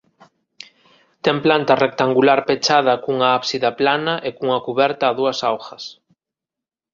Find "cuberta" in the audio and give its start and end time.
4.67-5.03